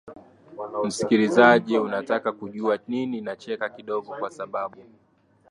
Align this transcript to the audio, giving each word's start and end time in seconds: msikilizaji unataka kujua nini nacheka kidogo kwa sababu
msikilizaji 0.83 1.77
unataka 1.77 2.31
kujua 2.31 2.79
nini 2.87 3.21
nacheka 3.21 3.69
kidogo 3.69 4.15
kwa 4.19 4.29
sababu 4.31 4.83